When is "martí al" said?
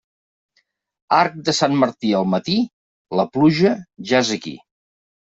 1.83-2.25